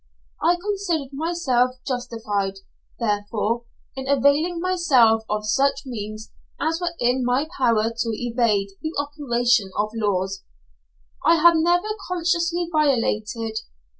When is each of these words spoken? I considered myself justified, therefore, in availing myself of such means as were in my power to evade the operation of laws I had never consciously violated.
I 0.41 0.55
considered 0.55 1.11
myself 1.13 1.75
justified, 1.85 2.55
therefore, 2.99 3.65
in 3.95 4.07
availing 4.07 4.59
myself 4.59 5.25
of 5.29 5.45
such 5.45 5.85
means 5.85 6.31
as 6.59 6.81
were 6.81 6.95
in 6.99 7.23
my 7.23 7.47
power 7.59 7.93
to 7.95 8.09
evade 8.11 8.69
the 8.81 8.93
operation 8.97 9.69
of 9.77 9.91
laws 9.93 10.43
I 11.23 11.35
had 11.35 11.57
never 11.57 11.89
consciously 12.09 12.67
violated. 12.71 13.59